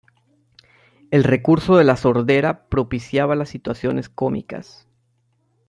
El 1.11 1.23
recurso 1.23 1.75
de 1.77 1.83
la 1.83 1.95
sordera 1.95 2.63
propiciaba 2.69 3.35
las 3.35 3.49
situaciones 3.49 4.09
cómicas. 4.09 4.87